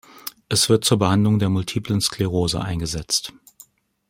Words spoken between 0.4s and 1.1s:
Es wird zur